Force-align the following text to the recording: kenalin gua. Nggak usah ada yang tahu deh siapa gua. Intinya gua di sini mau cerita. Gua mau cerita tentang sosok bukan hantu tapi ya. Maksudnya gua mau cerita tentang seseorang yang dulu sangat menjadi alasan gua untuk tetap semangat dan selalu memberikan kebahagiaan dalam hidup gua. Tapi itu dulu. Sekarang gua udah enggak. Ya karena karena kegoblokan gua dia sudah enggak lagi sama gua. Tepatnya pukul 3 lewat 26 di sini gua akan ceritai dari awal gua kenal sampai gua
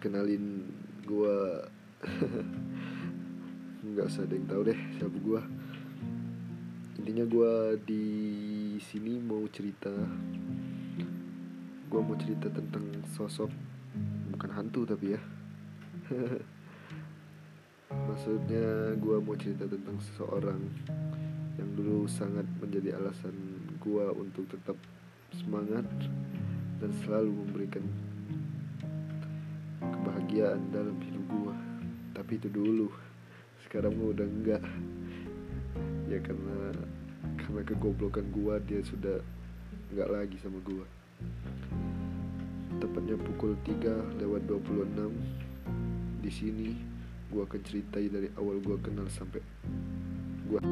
kenalin 0.00 0.64
gua. 1.04 1.60
Nggak 3.84 4.08
usah 4.08 4.24
ada 4.24 4.32
yang 4.32 4.48
tahu 4.48 4.62
deh 4.64 4.80
siapa 4.96 5.18
gua. 5.20 5.44
Intinya 6.96 7.24
gua 7.28 7.76
di 7.84 8.04
sini 8.80 9.20
mau 9.20 9.44
cerita. 9.52 9.92
Gua 11.92 12.00
mau 12.00 12.16
cerita 12.16 12.48
tentang 12.48 13.04
sosok 13.12 13.52
bukan 14.32 14.50
hantu 14.56 14.88
tapi 14.88 15.12
ya. 15.12 15.20
Maksudnya 18.08 18.96
gua 18.96 19.20
mau 19.20 19.36
cerita 19.36 19.68
tentang 19.68 20.00
seseorang 20.00 20.60
yang 21.60 21.70
dulu 21.76 22.08
sangat 22.08 22.48
menjadi 22.56 22.96
alasan 22.96 23.36
gua 23.84 24.16
untuk 24.16 24.48
tetap 24.48 24.80
semangat 25.36 25.84
dan 26.80 26.90
selalu 27.04 27.44
memberikan 27.44 27.84
kebahagiaan 30.30 30.62
dalam 30.70 30.94
hidup 31.02 31.24
gua. 31.26 31.54
Tapi 32.14 32.38
itu 32.38 32.46
dulu. 32.46 32.86
Sekarang 33.66 33.98
gua 33.98 34.14
udah 34.14 34.26
enggak. 34.30 34.62
Ya 36.06 36.22
karena 36.22 36.70
karena 37.34 37.60
kegoblokan 37.66 38.30
gua 38.30 38.62
dia 38.62 38.78
sudah 38.86 39.18
enggak 39.90 40.06
lagi 40.06 40.38
sama 40.38 40.62
gua. 40.62 40.86
Tepatnya 42.78 43.18
pukul 43.18 43.58
3 43.66 44.22
lewat 44.22 44.46
26 44.46 45.10
di 46.22 46.30
sini 46.30 46.78
gua 47.34 47.42
akan 47.50 47.60
ceritai 47.66 48.06
dari 48.06 48.30
awal 48.38 48.62
gua 48.62 48.78
kenal 48.78 49.10
sampai 49.10 49.42
gua 50.46 50.62